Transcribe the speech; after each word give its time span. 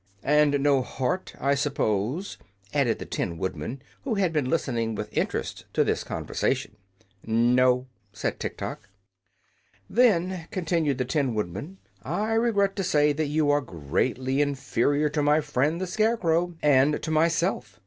"And 0.23 0.61
no 0.63 0.81
heart, 0.81 1.35
I 1.39 1.53
suppose?" 1.53 2.39
added 2.73 2.97
the 2.97 3.05
Tin 3.05 3.37
Woodman, 3.37 3.83
who 4.03 4.15
had 4.15 4.33
been 4.33 4.49
listening 4.49 4.95
with 4.95 5.15
interest 5.15 5.65
to 5.73 5.83
this 5.83 6.03
conversation. 6.03 6.75
"No," 7.23 7.85
said 8.11 8.39
Tiktok. 8.39 8.89
"Then," 9.87 10.47
continued 10.49 10.97
the 10.97 11.05
Tin 11.05 11.35
Woodman, 11.35 11.77
"I 12.01 12.33
regret 12.33 12.75
to 12.77 12.83
say 12.83 13.13
that 13.13 13.27
you 13.27 13.51
are 13.51 13.61
greatly 13.61 14.41
inferior 14.41 15.07
to 15.09 15.21
my 15.21 15.39
friend 15.39 15.79
the 15.79 15.85
Scarecrow, 15.85 16.55
and 16.63 16.99
to 17.03 17.11
myself. 17.11 17.79